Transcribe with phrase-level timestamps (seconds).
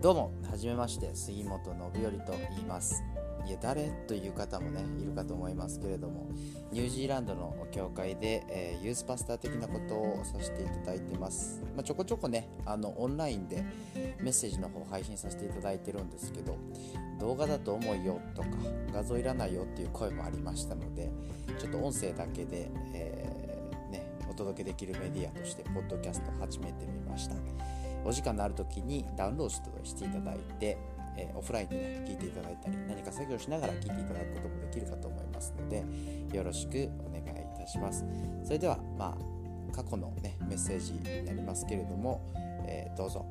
[0.00, 1.60] どうもはじめまして杉本
[1.92, 3.04] 信頼と言います。
[3.46, 6.30] いや誰という方もねいるかと思いますけれども
[6.72, 13.64] ニュージーランドの教会で、えー、ユースパスター的なことをさせていただいてます、まあ、ちょこちょこねあのオンラインで
[14.20, 16.56] メッセージの方配信させていただいてるんですけど
[17.18, 18.48] 動画だと重いよとか
[18.92, 21.10] 画像いらないよっていう声もありましたので
[21.58, 27.79] ちょっと音声だけで、えー、ね、お届けできるメディアとしてポッドキャスト始めてみました。
[28.04, 30.78] お時間のある時にダウンロードしていただいて
[31.16, 35.84] えー、オフラインでね聞いていただいたり何か作業しながら聞いていただくこともできるかと思いますので
[36.36, 38.04] よろしくお願いいたします。
[38.44, 42.20] それではまあ過去のねメッセージになりますけれども、
[42.66, 43.26] えー、どうぞ。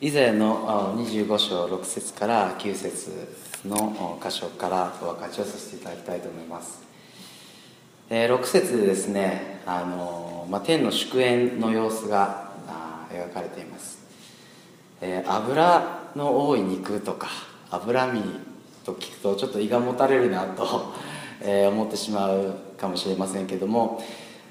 [0.00, 3.36] 以前の25章6節から9節
[3.66, 6.87] の箇所からお分かちをさせていただきたいと思います。
[8.10, 12.52] えー、6節でですね、あのまあ、天の祝宴の様子が
[13.10, 13.98] 描かれています、
[15.02, 17.28] えー、油の多い肉とか
[17.70, 18.22] 脂身
[18.82, 20.94] と聞くとちょっと胃がもたれるなと、
[21.42, 24.02] えー、思ってしまうかもしれませんけども、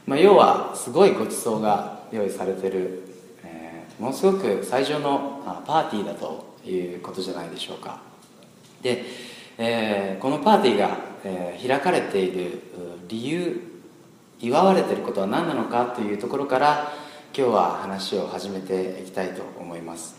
[0.05, 3.07] まあ、要はすごいごちそうが用意されてる、
[3.43, 8.01] えー、ものすごく最初のパーティーだということじゃないでしょうか。
[8.83, 9.03] で、
[9.57, 12.61] えー、このパーティーが、え、開かれている
[13.07, 13.61] 理由
[14.39, 16.93] 祝われていることは何なのかというところから
[17.35, 20.15] 今日は話を始めていきたいと思います。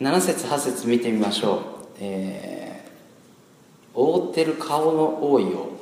[0.00, 1.60] 7節8節見てみましょう、
[2.00, 5.78] えー、覆ってる顔の覆いを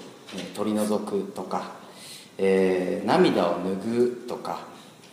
[0.55, 1.73] 取り除くとか、
[2.37, 4.67] えー、涙を拭うとか、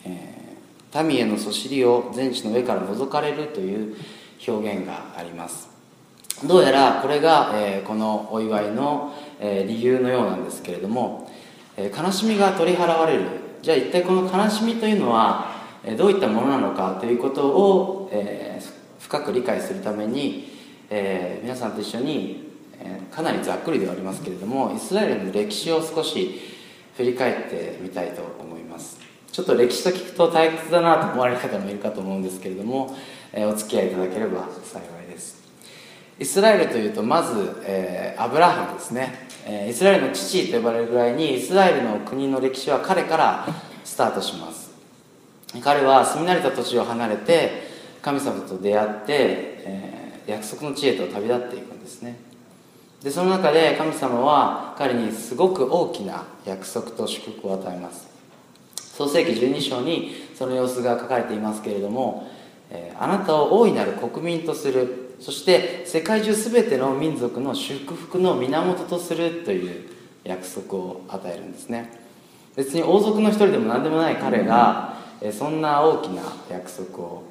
[0.06, 3.96] えー、民へのそしりを全地の上から覗かれるという
[4.48, 5.79] 表現があります。
[6.46, 11.30] どうやらこれが、えー、このお祝いの、えー、理由のようなんですけれども、
[11.76, 13.24] えー、悲しみが取り払われる。
[13.62, 15.52] じゃあ一体この悲しみというのは、
[15.84, 18.62] えどういったものなのかということを、え
[19.00, 20.50] 深く理解するために、
[20.90, 26.40] え皆さんと一緒に、えかなりざっくりではありますけれどもイスラエルの歴史を少し
[26.96, 28.98] 振り返ってみたいと思います。
[29.32, 32.96] ちょっと歴史と聞くと退屈だなと思われる方もいるかと思うんですけれども、
[33.34, 34.99] えお付き合いいただければ幸いです。
[36.20, 43.48] イスラエルというとまず、えー、アブラハムですね、えー、イスラエルの父と呼ばれるぐらいにイスラエルの国の歴史は彼から
[43.86, 44.70] スタートします。
[45.64, 47.64] 彼は住み慣れた土地を離れて
[48.02, 52.18] 神様と出会って、えー、約束の地へと旅立っていくんですね。
[53.02, 58.10] でその中で神様は彼にすごく大きな約束と祝福を与えます。
[58.76, 62.30] 創世紀12章にその様子が書かれていますけれども、
[62.70, 69.90] えー、あなたを大いなる国民とするそして世界中全ての民族の祝福の源とするという
[70.24, 71.92] 約束を与えるんですね。
[72.56, 74.98] 別に王族の一人でも何でもない彼が
[75.32, 77.24] そんな大きな約束を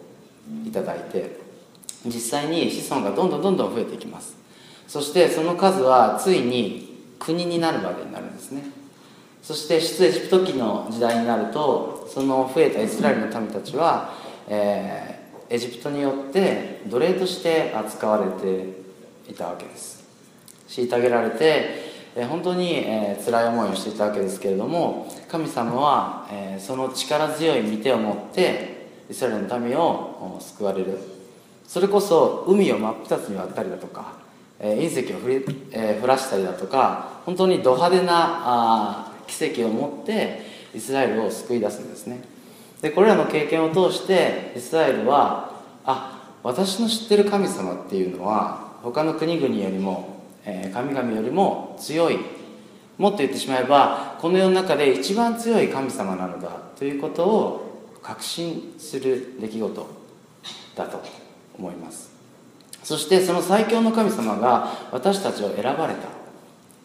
[0.67, 1.39] いただいて
[2.05, 4.37] 実際に子孫がどんどんどんどん増えていきます。
[4.87, 8.65] そしてその数はついに国になるまでになるんですね。
[9.43, 14.13] そして出エジプト期の時代になるとその増えたイスラエルの民たちは、
[14.49, 15.18] え
[15.51, 18.67] エジプトによって奴隷として扱われて
[19.31, 20.05] いたわけです。
[20.69, 21.89] 虐げられて
[22.29, 26.29] 本当に、え、辛い思いをしていたわけですけれども神様は、
[26.59, 30.99] その力強い御手を持ってイスラエルの民を救われる。
[31.67, 34.15] それこそ海を真っ二つに割ったりだとか、
[34.61, 35.45] 隕石を降り、
[36.03, 40.43] 降らしたりだとか本当にド派手な奇跡を持って
[40.75, 42.21] イスラエルを救い出すんですね。
[42.81, 45.53] でこれらの経験を通してイスラエルは
[45.85, 52.19] あ私の知ってる神様っていうのは他の国々よりも、えー、神々よりも強い。
[52.97, 59.87] もっと言ってしまえばこの世の中で一番強い神様なのだということを確信する出来事
[60.75, 61.03] だと
[61.57, 62.11] 思います。
[62.83, 66.09] そしてその最強の神様が私たちを選ばれた。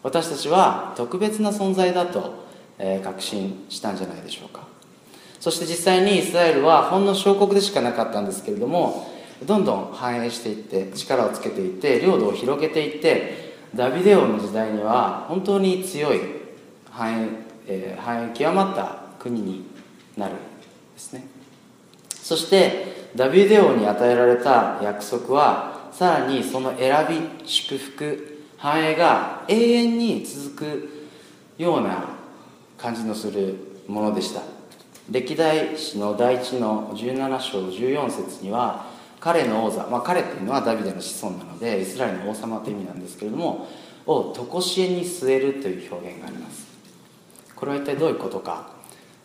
[0.02, 2.44] 私たちは特別な存在だと、
[2.78, 4.73] えー、確信したんじゃないでしょうか。
[5.44, 9.12] そして実際にイスラエルはほんの小国でしかなかったんですけれども
[9.44, 16.20] どんどん繁栄していって力をつけていって領土を広げていってダビデ王の時代には本当に強い
[16.90, 17.28] 繁栄,、
[17.66, 19.66] えー、繁栄極まった国に
[20.16, 20.42] なるんで
[20.96, 21.26] すね。
[22.08, 31.08] そしてダビデ王に与えられた約束はさらにその選び祝福繁栄が永遠に続く
[31.58, 32.16] ような
[32.78, 33.56] 感じのする
[33.86, 34.53] ものでした。
[35.10, 38.86] 歴代史の第一の17章14節には
[39.20, 43.68] 彼の王座、まあ、彼っていうのはダビデの子孫なのでイスラエルの王様という意味なんですけれども
[44.06, 46.66] を常しえに据えるという表現があります。
[47.54, 48.74] これは一体どういうことか。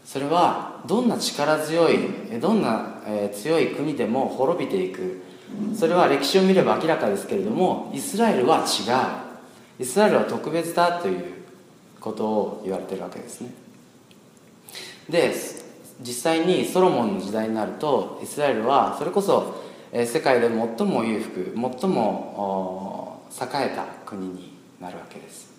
[0.05, 1.97] それはどんな力強い
[2.39, 3.01] どんな、
[3.33, 5.21] 強い国でも滅びていく。
[5.75, 8.61] それは歴史を見れば明らかですけれどもイスラエルは違
[9.81, 9.83] う。
[9.83, 11.25] イスラエルは特別だという
[11.99, 13.53] ことを言われてるわけですね。
[15.09, 15.33] で
[16.01, 19.55] 実際にソロモンの時代になるとイスラエルはそれこそ
[19.91, 25.49] 世界で最も裕福最も栄えた国になるわけです。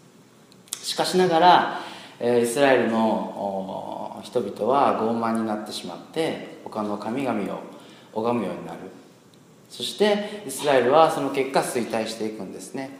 [0.82, 1.80] しかしながら
[2.20, 7.60] イスラエルの人々は傲慢になってしまって他の神々を
[8.12, 8.78] 拝むようになる。
[9.68, 12.98] そしてイスラエルはその結果衰退していくんですね。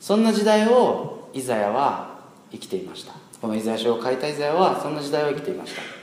[0.00, 2.18] そんな時代をイザヤは
[2.50, 3.12] 生きていました。
[3.40, 5.97] このイザヤ書を書いたイザヤはそんな時代を生きていました。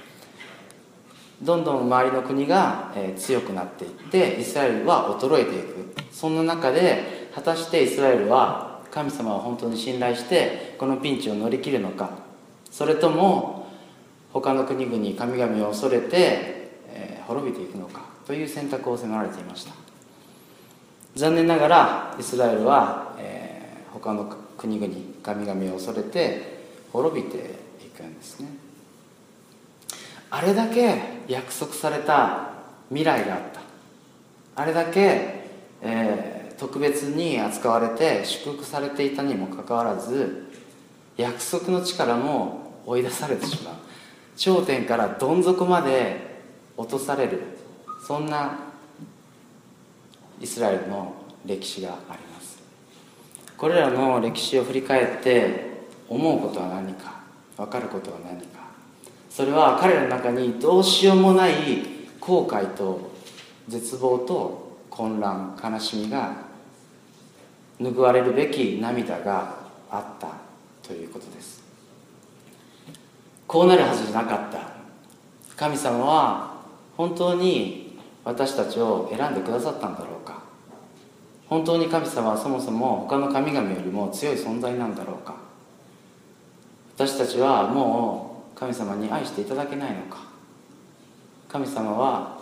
[1.41, 5.95] どんどん周りの国が、え強くなっていってイスラエルは衰えていく。
[6.11, 12.09] そんな中で果たしてイスラエルは神様を本当に信頼してこのピンチを乗り切るのか。
[12.71, 13.67] それとも
[14.31, 18.05] 他の国々神々を恐れて、え、滅びていくのか。
[18.25, 19.73] という選択を迫られていました。
[21.15, 24.25] 残念ながらイスラエルは、え、他の
[24.57, 26.55] 国々神々を恐れて
[26.91, 28.47] 滅びていくんですね。
[30.29, 32.50] あれだけ約束された
[32.89, 33.62] 未来があった。
[34.62, 35.50] あれだけ、
[35.81, 40.51] えー、特別に扱われて祝福されていたにもかかわらず
[41.18, 43.74] 約束の地からも追い出されてしまう。
[44.38, 46.42] 頂点からどん底まで
[46.77, 47.42] 落とされる。
[48.06, 48.60] そんな
[50.39, 51.13] イスラエルの
[51.45, 52.60] 歴史があります。
[53.57, 57.19] これらの歴史を振り返って思うことは何か
[57.57, 58.64] 分かることは何か。
[59.35, 61.53] それは彼らの中にどうしようもない
[62.21, 63.11] 後悔と
[63.67, 66.37] 絶望と混乱悲しみが
[67.81, 69.57] 拭われるべき涙が
[69.91, 70.29] あった
[70.87, 71.61] ということです。
[73.45, 74.69] こうなるはずじゃなかった。
[75.57, 76.61] 神様は
[76.95, 80.43] 本当に私たちを選んでくださったんだろうか。
[81.49, 85.35] 本当に神様はそもそも他の神々よりも強い存在なんだろうか。
[86.95, 88.25] 私たちはもう
[88.55, 90.19] 神様に愛していただけないのか？
[91.49, 92.37] 神様は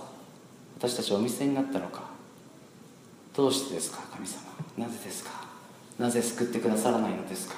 [0.78, 2.04] 私たちをお見捨てになったのか？
[3.36, 4.04] どうしてですか？
[4.14, 4.42] 神様。
[4.78, 5.32] なぜですか？
[5.98, 7.56] なぜ救ってくださらないのですか？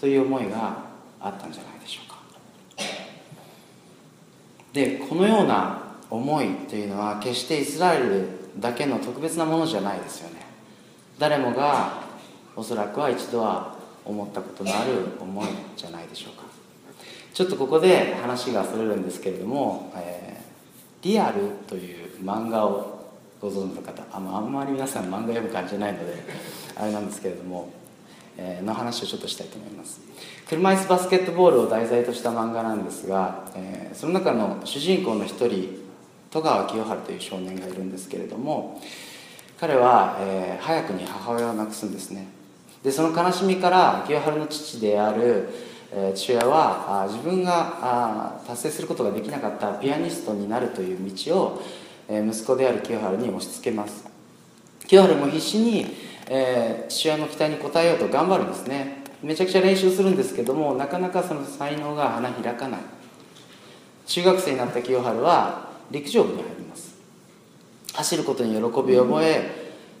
[0.00, 0.84] という思いが
[1.20, 2.16] あったんじゃないでしょうか。
[4.72, 5.78] でこのような
[6.10, 8.28] 思いというのは決してイスラエル
[8.58, 10.46] だけの特別なものじゃないですよね。
[11.18, 12.02] 誰もが
[12.56, 15.46] おそらくは一度は思ったことのある思い
[15.76, 16.42] じゃないでしょうか。
[17.32, 23.00] ちょっとここで話がそれるんですけれども「えー、リアル」という漫画を
[23.40, 26.14] ご存知の方ああんまり皆さん漫画読む感じないので
[26.76, 27.70] あれなんですけれども
[28.36, 30.00] えの話をちょっとしたいと思います。
[30.48, 35.82] 車椅子バスケットボールを題材とした漫画なんですが、えー、その中の主人公の一人
[36.30, 38.80] 戸川清春という少年がいるんですけれども
[39.60, 42.26] 彼は、えー、早くに母親を亡くすんですね。
[42.82, 45.48] でその悲しみから清春の父である、
[45.94, 51.62] え、父親は自分が達成することができなかったピアニストになるという道を、
[52.08, 54.04] え、息子である清春に押し付けます。
[54.86, 55.86] 清春も必死に
[56.28, 59.02] え、父親の期待に応えようと頑張るんですね。
[59.22, 62.80] めちゃくちゃ練習するんですけどもなかなかその才能が花開かない。
[64.06, 66.96] 中学生になった清春は陸上部に入ります。
[67.92, 69.50] 走ることに喜びを覚え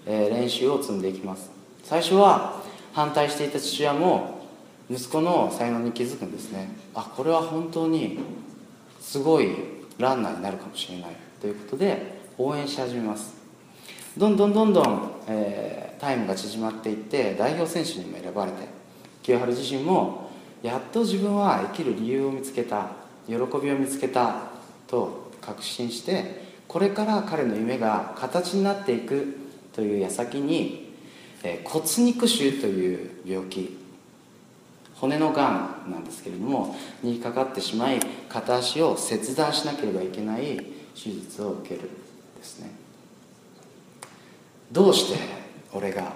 [0.06, 1.50] え、練習を積んでいきます。
[1.84, 2.62] 最初は
[2.92, 4.31] 反対していた父親も
[4.92, 6.68] 息子の才能に気づくんですね。
[6.94, 8.18] あこれは本当に
[9.00, 9.56] すごい
[9.96, 13.34] ランナーになるかもしれないということで応援し始めます。
[14.18, 18.68] どんどんどんどん、えー、タイムが縮まっていって代表選手にも選ばれて
[19.22, 20.30] 清原自身も
[20.62, 22.90] やっと自分は生きる理由を見つけた
[23.26, 24.42] 喜びを見つけた
[24.86, 29.38] と確信してこれから彼の夢が形になっていく
[29.72, 30.94] という矢先に、
[31.42, 33.81] えー、骨肉腫という病気
[35.02, 35.48] 骨のが
[35.84, 41.90] んなんですけれどもにかかってしまい片足を切断しなければいけない手術を受ける
[42.36, 42.70] ですね。
[44.70, 45.18] どうして
[45.72, 46.12] 俺が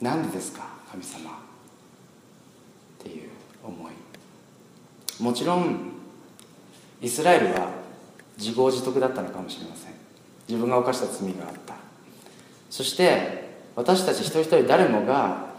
[0.00, 1.30] 何でですか神様？
[1.30, 3.28] っていう
[3.62, 3.92] 思い。
[5.22, 5.92] もちろん
[7.02, 7.68] イスラエルは
[8.38, 9.92] 自業自得だったのかもしれません。
[10.48, 11.74] 自分が犯した罪があった。
[12.70, 15.50] そして私たち一人一人誰もが、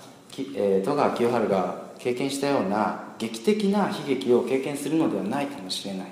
[0.55, 6.07] えー、戸川清春が経験したような劇的な悲劇を経験するのではないかもしれない。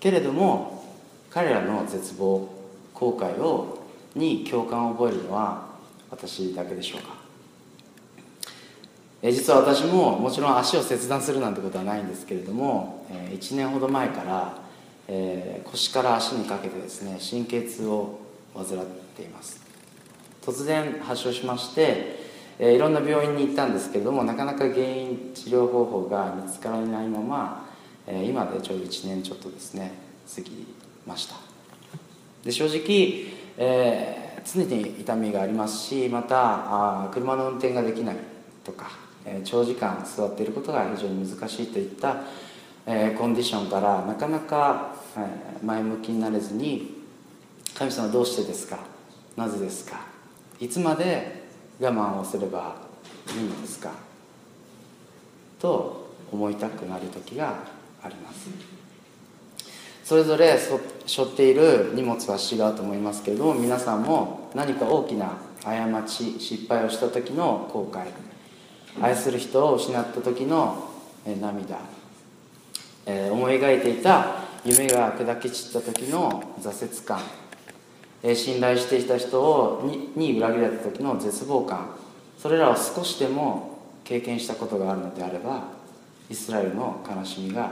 [0.00, 0.84] けれども
[1.30, 2.48] 彼らの絶望
[2.94, 3.78] 後悔を
[4.14, 5.66] に共感を覚えるのは
[6.10, 7.14] 私だけでしょうか。
[9.22, 14.58] え実は私ももちろん足を切断するなんてことはないんですけれどもえ1年ほど前から
[15.08, 18.18] え腰から足にかけてですね神経痛を
[18.54, 18.66] 患っ
[19.14, 19.60] ています。
[20.42, 22.21] 突然発症しまして
[22.64, 27.66] えいろんな病院に行ったんですけれどもなかなか原因治療方法が見つからないまま
[28.06, 29.92] え今でちょうど1年ちょっとですね
[30.32, 30.66] 過ぎ
[31.04, 31.34] ました。
[32.44, 38.16] で正直、えー、常に痛みがありますしまたあ車の運転ができない
[38.62, 38.90] とか
[39.24, 42.22] え長時間座っていることが非常に難しいといった
[42.86, 47.02] えコンディションからなかなかえ前向きになれずに
[47.74, 48.78] 神様どうしてですか？
[49.36, 50.00] なぜですか？
[50.60, 51.41] いつまで
[51.80, 52.76] 我慢をすれば
[53.34, 53.90] いいのですか？
[55.60, 57.54] と思いたくなる時が
[58.02, 58.48] あります。
[60.04, 68.06] それぞれ背負っている荷物は違うと思いますけれども皆さんも何か大きな過ち失敗をした時の後悔
[69.00, 70.90] 愛する人を失った時の
[71.24, 71.78] 涙、
[73.06, 77.20] え、思い描いていた夢が砕け散った時の挫折感、
[78.22, 81.90] 信頼していた人をに裏切られた時の絶望感。
[82.38, 85.64] それらを少しでも経験したことがあるのであれば
[86.28, 87.70] イスラエルの悲しみが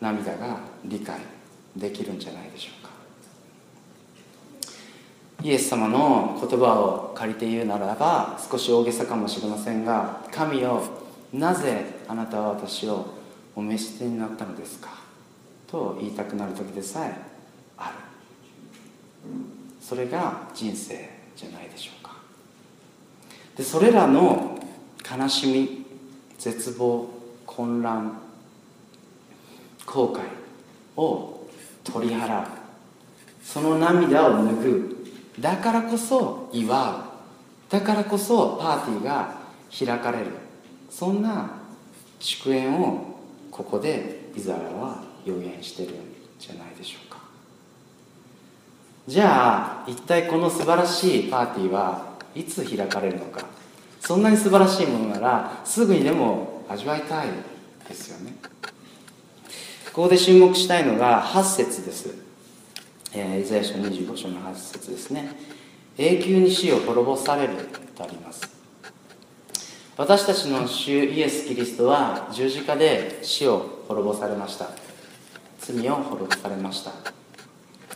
[0.00, 1.18] 涙が理解
[1.76, 2.90] できるんじゃないでしょうか。
[5.42, 10.82] イエス様の言葉を借りて言うならば少し大げさかもしれませんが神よ
[11.34, 13.06] なぜあなたは私を
[13.54, 14.90] お召しになったのですか？
[15.66, 17.33] と言いたくなる時でさえ
[19.86, 22.14] それが人生じゃないでしょうか。
[23.54, 24.58] でそれらの
[25.04, 25.86] 悲しみ
[26.38, 27.08] 絶望
[27.44, 28.18] 混乱
[29.84, 31.46] 後悔を
[31.84, 32.46] 取り払う
[33.42, 34.96] その涙を拭う
[35.38, 39.34] だからこそ祝うだからこそパーティーが
[39.76, 40.26] 開かれる。
[40.88, 41.50] そんな
[42.20, 43.18] 祝宴を
[43.50, 45.94] ここでイザヤは予言してるん
[46.38, 47.23] じゃないでしょうか。
[49.06, 53.46] じゃあ一体この素晴らしいパーティーはいつ開かれるのか。
[54.00, 57.28] そんなに素晴らしいものならすぐにでも味わいたい
[57.88, 58.34] ですよね。
[59.92, 62.14] ここで注目したいのが8節です。
[63.14, 65.30] えー、イザヤ書25章の8節ですね。
[65.96, 67.54] 永久に死を滅ぼされる
[67.94, 68.42] とあります。
[69.96, 74.68] 私たちの主イエス・キリストは十字架で死を滅ぼされました。
[75.60, 77.23] 罪を滅ぼされました。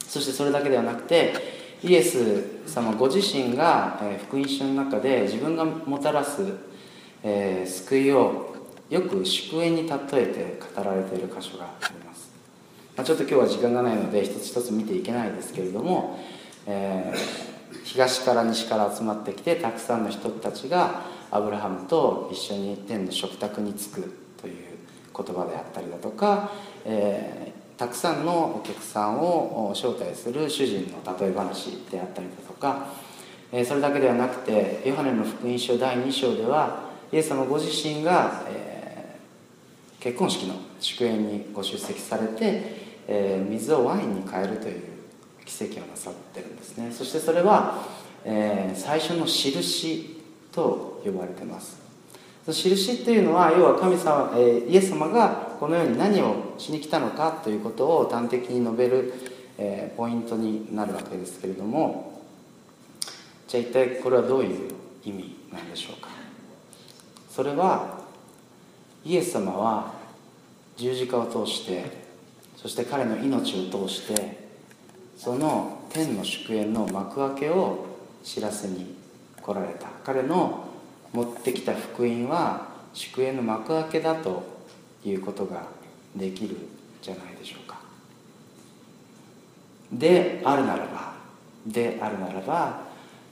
[0.08, 1.34] そしてそれだけではなくて
[1.84, 6.42] イエス様ご自身が、福音書の中で自分がもたらす、
[7.22, 8.56] え、救いを
[8.90, 12.30] よく祝宴に例えて語られている箇所があります。
[12.96, 16.18] まあ、ちょっと今日は時間がないので一つ一つ見ていけないですけれども、
[16.66, 24.54] えー、東から西から集まってきてたくさんの人たちがアブラハムと一緒に天の食卓に着くという
[25.16, 26.50] 言葉であったりだとか、
[26.84, 32.88] え、たくさんのお客さんを招待する主人の例え話であったりだとか、
[33.64, 39.18] それだけではなくてヨハネの福音書第2章ではイエス様ご自身が、え、
[40.00, 44.82] 結婚式の祝宴にご出席されてえ、水をワインに変えるという
[45.44, 46.92] 奇跡をなさってるんですね。
[46.92, 47.82] そしてそれは、
[48.24, 51.77] え、最初の印と呼ばれてます。
[52.52, 59.12] 印っていうのは要は神様、えー、イエス様がこの世に何をしに来たのかということを端的に述べる、
[59.58, 62.08] えー、ポイントになるわけですけれども。
[63.48, 64.70] じゃあ一体これはどういう
[65.04, 66.08] 意味なんでしょうか。
[67.30, 68.00] それは
[69.06, 69.94] イエス様は
[70.76, 71.90] 十字架を通して
[72.56, 74.48] そして彼の命を通して
[75.16, 77.86] その天の祝宴の幕開けを
[78.22, 78.94] 知らせに
[79.40, 79.88] 来られた。
[80.04, 80.67] 彼の
[81.12, 84.42] 持ってきた福音は祝宴の幕開けだと
[85.04, 85.62] いうことが
[86.14, 86.56] できる
[87.00, 87.78] じゃないでしょうか。
[89.92, 91.14] であるならば
[91.66, 92.82] であるならば、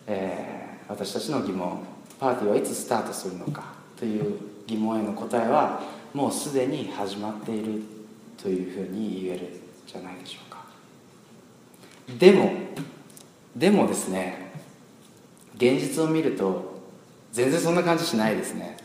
[0.06, 1.84] えー、私たちの疑問
[2.18, 5.82] パーティーはいつスタートするのかという疑問への答えは
[6.14, 7.82] もうすでに始まっている
[8.36, 10.64] というふうに言えるじゃないでしょうか。
[12.18, 12.50] でも
[13.54, 14.52] でもですね
[15.56, 16.75] 現実を見ると
[17.36, 18.78] 全然そんな感じしないですね。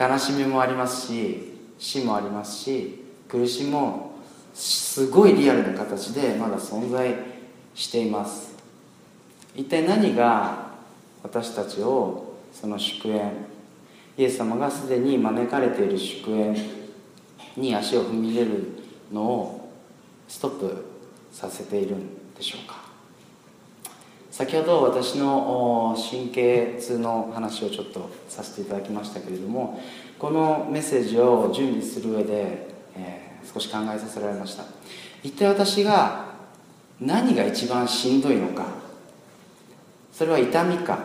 [0.00, 4.12] 悲しみもありますし死もありますし苦しみも
[4.54, 7.14] すごいリアルな形でまだ存在
[7.74, 8.54] しています。
[9.54, 10.70] 一体何が
[11.22, 13.32] 私たちをその祝宴
[14.16, 16.58] イエス様がすでに招かれている祝宴
[17.58, 18.68] に足を踏み入れる
[19.12, 19.72] のを
[20.26, 20.86] ストップ
[21.30, 22.81] させているんでしょうか？
[24.32, 29.78] 先ほど私の神経痛の話をちょっとさせていただきましたけれども
[30.18, 34.64] このメッセージを準備する上で、えー、少し考えさせられました。
[35.22, 36.32] 一体私が
[36.98, 38.64] 何が一番しんどいのか
[40.14, 40.98] それは痛みか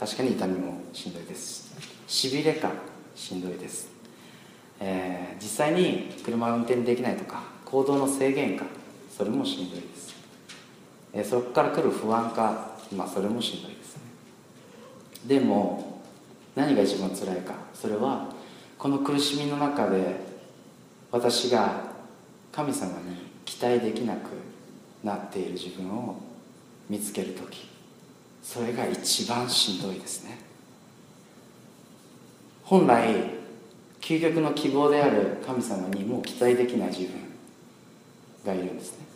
[0.00, 1.72] 確かに痛みもしんどいです。
[2.08, 2.72] しびれか
[3.14, 3.88] しんどいです、
[4.80, 8.64] えー、実際に車を運転できないとか行動の制限か
[9.16, 10.11] それもしんどいです。
[11.12, 14.02] えそこから来る不安か、まあ、それもしんどいですね。
[15.26, 16.00] でも
[16.56, 17.54] 何が一番辛いか。
[17.74, 18.28] それは
[18.78, 20.16] この苦しみの中で
[21.10, 21.92] 私が
[22.50, 24.30] 神様に期待できなく
[25.04, 26.16] なっている自分を
[26.88, 27.68] 見つける時。
[28.42, 30.38] それが一番しんどいですね。
[32.64, 33.42] 本来
[34.00, 37.10] 究極の希望である神様にもう期待できない自分
[38.44, 39.11] がいるんですね。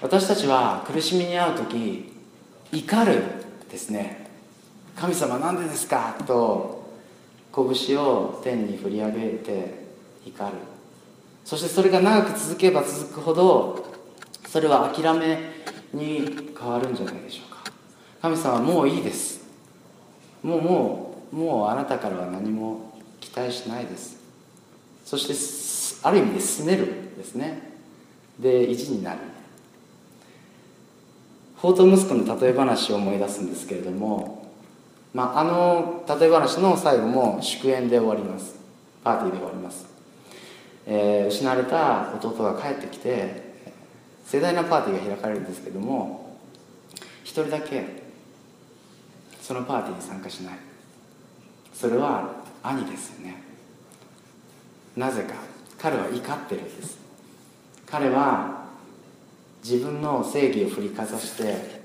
[0.00, 2.12] 私たちは苦しみに遭う時
[2.72, 3.22] 怒る
[3.70, 4.28] ですね。
[4.94, 6.14] 神様なんでですか？
[6.26, 6.86] と
[7.54, 9.86] 拳を天に振り上げて
[10.26, 10.52] 怒る。
[11.44, 13.86] そしてそれが長く続けば続くほど
[14.46, 15.38] それは諦め
[15.92, 17.70] に変わるんじゃないでしょうか。
[18.20, 19.46] 神様もういいです。
[20.42, 24.18] もうもうもうあなたからは何も期待しないです。
[25.04, 27.72] そしてある意味で拗ねるですね。
[28.38, 29.18] で意地になる。
[31.66, 34.46] 法と息子の例え話を思い出すんですけれども、
[35.12, 38.54] まあ、あの例え話の最後も祝宴で終わります。
[39.02, 39.86] パーティーで終わります、
[40.84, 43.54] えー、失われた弟が帰ってきて
[44.26, 46.36] 盛大なパーティーが開かれるんですけども
[47.22, 48.02] 一人だけ
[49.40, 50.54] そのパーティーに参加しない。
[51.72, 53.42] それは兄ですよね。
[54.96, 55.34] なぜか。
[55.78, 56.98] 彼は怒ってるんです。
[57.86, 58.65] 彼は
[59.68, 61.80] 自分の正義を振りかざして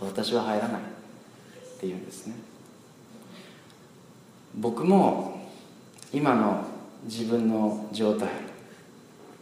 [0.00, 0.80] 私は入らない。
[0.80, 2.34] っていうんですね。
[4.54, 5.46] 僕も
[6.10, 6.64] 今の
[7.04, 8.30] 自分の状態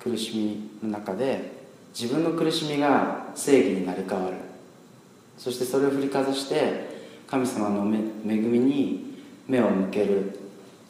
[0.01, 1.53] 苦しみの中で
[1.97, 4.37] 自分の苦しみが正義になり変わる。
[5.37, 6.89] そしてそれを振りかざして
[7.29, 10.41] 神様の恵みに目を向ける。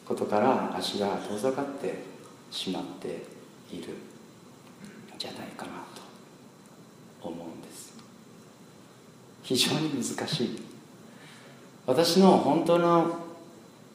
[0.03, 1.99] ことから足が遠ざかって
[2.49, 3.23] しまって
[3.71, 3.89] いる。
[3.89, 3.95] ん
[5.19, 5.88] じゃないかな。
[7.21, 7.93] 思うんです。
[9.43, 10.61] 非常に難しい。
[11.85, 13.17] 私の本当の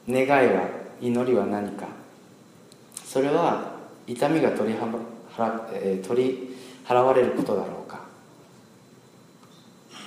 [0.09, 0.67] 願いは
[1.01, 1.87] 祈りは何か。
[3.03, 3.75] それは
[4.07, 8.01] 痛みが取り払,、えー、取り払われることだろうか。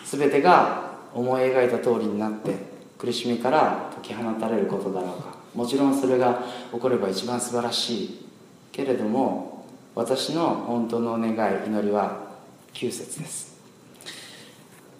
[0.04, 2.54] 全てが思い描いた通りになって
[2.98, 5.38] 苦しみから解き放たれることだろうか。
[5.54, 8.28] もちろんそれが起これば一番素晴らしい。
[8.70, 12.27] けれども私の本当の願い祈りは
[12.74, 13.58] 9節です。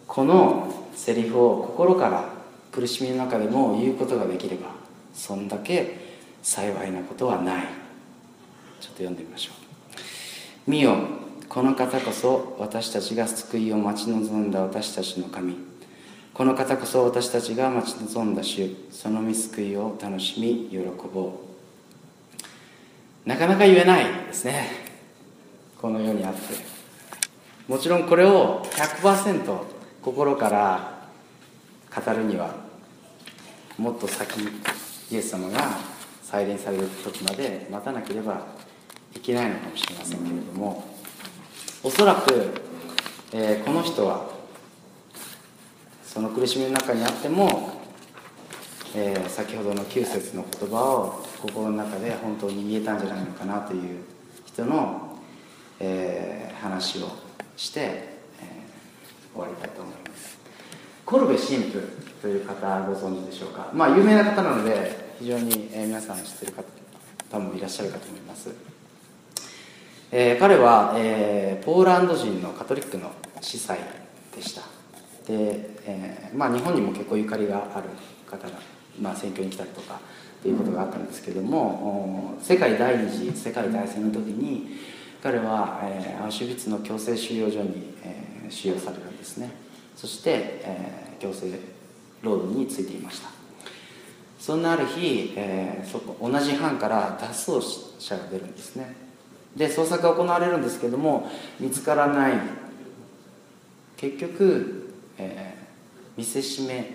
[0.07, 2.29] このセリフを心から
[2.73, 4.73] 苦しみの中でも言うことができれば
[5.13, 7.65] そんだけ幸いなことはない。
[8.81, 9.53] ちょっと読んでみましょ
[10.67, 10.97] う「見よ
[11.49, 15.57] この方こそ私たちが救いを待ち望んだ私たちの神。
[16.35, 18.77] この方こそ私たちが待ち望んだ主。
[18.91, 20.79] その見救いを楽しみ喜
[21.13, 21.33] ぼ
[23.27, 23.29] う。
[23.29, 24.69] なかなか言えないですね。
[25.81, 26.78] この世にあって。
[27.69, 29.59] もちろんこれを100%
[30.01, 31.07] 心から
[31.95, 32.55] 語るには
[33.77, 34.41] もっと先
[35.11, 35.77] イエス様が
[36.23, 38.47] 再臨される時まで待たなければ
[39.15, 40.83] いけないのかもしれませんけれども
[41.83, 42.55] おそらく、
[43.35, 44.31] えー、この人は
[46.05, 47.83] その苦しみの中にあっても、
[48.97, 54.05] えー、先ほどの9節の言葉を心の中で本当に言えたんじゃないのかなという
[54.47, 55.19] 人の、
[55.81, 60.39] えー、話をして、えー、終わりたいと思います。
[61.05, 61.79] コルベ神父
[62.21, 63.71] という方ご存知でしょうか？
[63.73, 68.51] まあ有名な方なので非常に、え、皆さん知ってる方もいらっしゃるかと思います、
[70.13, 73.79] えー、彼は、えー、ポーランド人のカトリックの司祭
[74.35, 74.63] でした。
[75.27, 77.89] で、えーまあ、日本にも結構ゆかりがある
[78.27, 78.55] 方が、
[79.01, 80.01] まあ、選挙に来たりとか
[80.41, 84.79] っていうことがあったんですけども世界第二次世界大戦の時に
[85.23, 89.51] 彼は、えー、アウシュビッツの強制収容所に、えー、収容されるんですね。
[89.97, 91.59] そして、えー、強制
[92.23, 93.29] 労働についていました。
[94.39, 98.95] そんなある日、えー、そこ同じ班から脱走者が出るんですね。
[99.57, 101.29] で捜索が行われるんですけども
[101.59, 102.35] 見つからない。
[103.97, 106.93] 結局、えー、見せしめ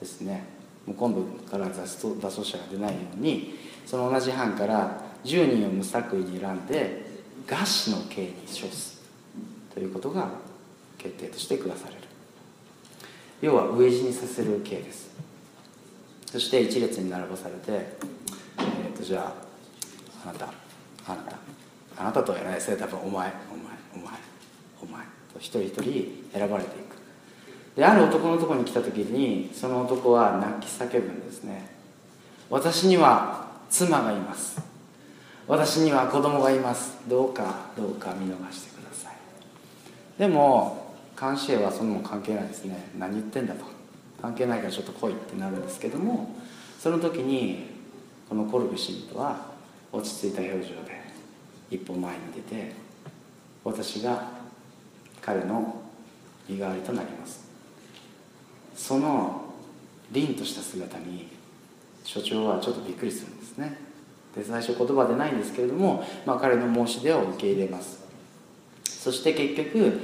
[0.00, 0.44] ですね。
[0.86, 3.54] もう今度から脱走者が出ないように
[3.86, 7.03] その同じ班から10人を無作為に選んで
[7.46, 9.02] 餓死の刑に処す
[9.72, 10.28] ということが
[10.98, 12.00] 決定として下される。
[13.42, 15.14] 要は飢え死にさせる刑です。
[16.26, 19.32] そして一列に並ばされて、えー、とじゃ
[20.24, 20.46] ああなた
[21.06, 21.36] あなた
[21.96, 23.32] あなたとは言わないですね多分お前お前
[23.94, 24.18] お前
[24.82, 26.96] お前と一人一人選ばれていく。
[27.76, 31.68] である男のとこに来た時にその男は泣き叫ぶんですね。
[32.48, 34.73] 私には妻がいます。
[35.46, 36.96] 私には子供がいます。
[37.08, 39.16] どうかどうか見逃してください。
[40.18, 42.90] でも監視はそんなも関係ないですね。
[42.98, 43.64] 何言ってんだと。
[44.22, 46.34] 関係ないからちょっと来いってなるんですけども
[46.80, 47.66] その時に
[48.26, 49.52] このコルブ神父は
[49.92, 51.02] 落ち着いた表情で
[51.70, 52.72] 一歩前に出て
[53.62, 54.30] 私が
[55.20, 55.82] 彼の
[56.48, 57.44] 身代わりとなります。
[58.74, 59.44] その
[60.10, 61.28] 凛とした姿に
[62.02, 63.83] 所長はちょっとびっくりするんですね。
[64.36, 68.02] で最初言葉でないんですけれども、まあ、彼の申し出を受け入れます。
[68.84, 70.00] そして結局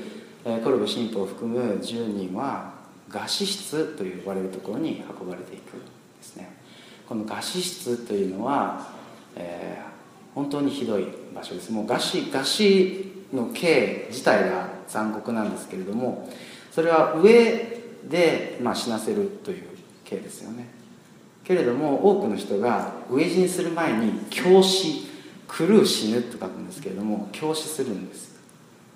[0.63, 2.75] コルブ神父を含む10人は
[3.11, 5.87] 餓死室と呼ばれるところに運ばれていくんで
[6.23, 6.55] すね。
[7.09, 8.93] この餓死室というのは、
[9.37, 11.73] えー、本当にひどい場所です。
[11.73, 16.29] もう餓死餓死の刑自体が残酷なんですけれども
[16.73, 19.65] それは上で、まあ、死なせるという
[20.05, 20.80] 刑ですよね。
[21.51, 25.09] けれども多くの人が飢え死にする前に教死
[25.49, 28.39] 狂う死ぬと書くんですけれども教死するんです。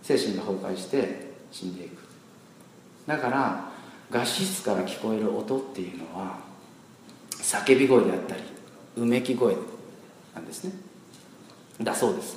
[0.05, 1.99] 精神が崩壊して死んでいく。
[3.09, 3.73] だから
[4.09, 6.39] 餓死室から聞こえる音っていうのは
[7.33, 8.43] 叫び声であったり
[8.99, 9.57] うめき声
[10.33, 10.75] なんですね。
[11.83, 12.37] だそうです。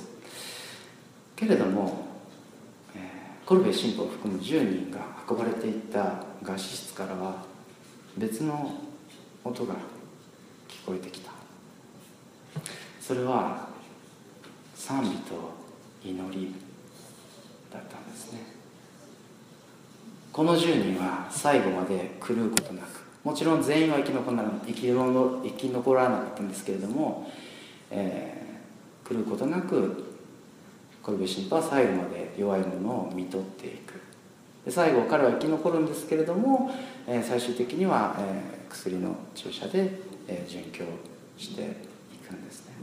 [1.36, 2.08] けれども、
[3.46, 4.98] コルベ神父を含む10人が
[5.30, 7.44] 運ばれていった餓死室からは
[8.16, 8.80] 別の
[9.44, 9.76] 音が
[10.88, 11.30] こえてきた。
[12.98, 13.68] それは
[14.74, 15.34] 賛美と
[16.02, 16.54] 祈り
[17.70, 18.40] だったんですね。
[20.32, 27.28] この10人は最後まで狂うことなくもちろん全員は生き残らな生き生き残らなかったんですけれども、
[27.90, 30.04] えー、狂うことなく
[31.02, 34.00] コルベ神父は最後まで弱いものを見とっていく。
[34.64, 36.70] で最後彼は生き残るんですけれども、
[37.06, 40.84] えー、最終的には、えー、薬の注射で、殉教
[41.36, 41.64] してい
[42.26, 42.74] くんですね。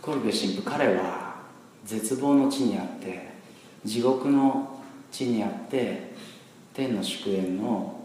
[0.00, 1.36] コルベ神父彼は
[1.84, 3.30] 絶望の地にあって
[3.84, 4.80] 地獄の
[5.12, 6.12] 地にあって
[6.74, 8.00] 天の祝宴の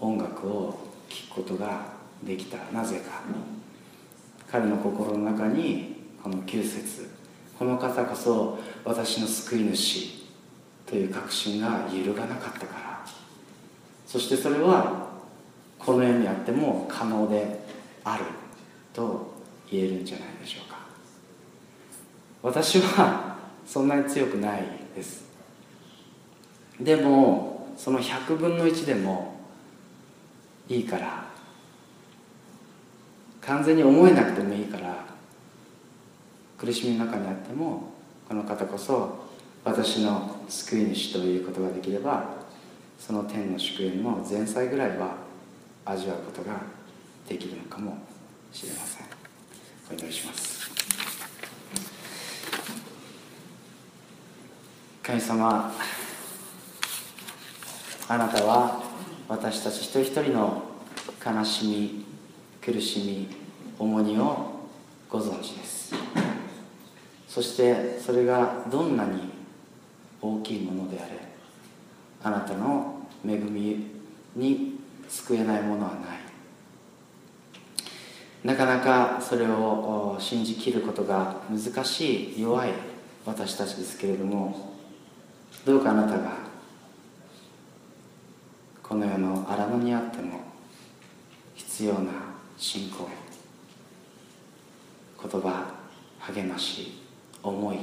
[0.00, 0.78] 音楽を
[1.08, 2.58] 聴くことができた。
[2.72, 3.22] なぜか
[4.50, 7.10] 彼の心の中にこの9節
[7.58, 10.26] この方こそ私の救い主
[10.86, 12.88] という確信が揺るがなかったから。
[14.06, 14.97] そしてそれは
[15.78, 17.60] この世にあっても可能で
[18.04, 18.24] ある
[18.92, 19.34] と
[19.70, 20.78] 言えるんじゃないでしょうか。
[22.42, 23.36] 私は
[23.66, 24.62] そんなに強くない
[24.94, 25.28] です。
[26.80, 29.34] でもその100分の1でも
[30.68, 31.24] いいから
[33.40, 35.06] 完全に思えなくてもいいから
[36.58, 37.92] 苦しみの中にあっても
[38.28, 39.28] この方こそ
[39.64, 42.30] 私の救い主ということができれば
[42.98, 45.27] その天の祝宴の前菜ぐらいは
[45.90, 46.60] 味わうことが
[47.26, 47.96] できるのかも
[48.52, 49.06] しれません。
[49.90, 50.70] お祈りします。
[55.02, 55.72] 神様
[58.06, 58.82] あなたは
[59.28, 60.62] 私たち一人一人の
[61.24, 62.04] 悲しみ
[62.60, 63.28] 苦しみ
[63.78, 64.68] 重荷を
[65.08, 65.94] ご存知です。
[67.26, 69.30] そしてそれがどんなに
[70.20, 71.12] 大きいものであれ
[72.22, 73.86] あなたの恵み
[74.36, 74.77] に
[75.08, 76.28] 救えないものはない。
[78.44, 82.70] なかなかそれを信じきることが難しい弱い
[83.26, 84.74] 私たちですけれども
[85.66, 86.38] どうかあなたが
[88.82, 90.40] この世の荒野にあっても
[91.56, 92.12] 必要な
[92.56, 93.08] 信仰
[95.20, 95.74] 言葉
[96.20, 97.02] 励まし
[97.42, 97.76] 思い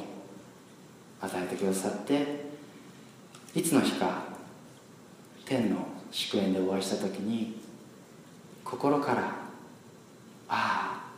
[1.21, 2.45] 与えてくださって
[3.53, 4.23] いつの日か
[5.45, 7.57] 天の祝宴でお会いした時に
[8.63, 9.35] 心から
[10.47, 11.11] 「あ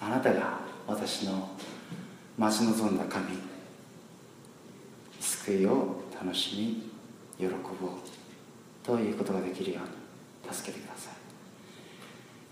[0.00, 1.48] ああなたが私の
[2.36, 3.38] 待ち望んだ神
[5.20, 6.56] 救いを楽し
[7.38, 7.90] み喜ぼう」
[8.82, 11.10] ということができるように助けてくださ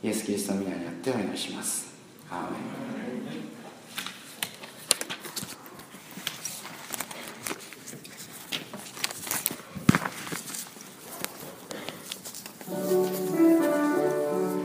[0.03, 0.07] い。
[0.07, 1.93] イエス・キリストの皆によってお祈りします。
[2.31, 2.59] アーメ
[3.57, 3.60] ン。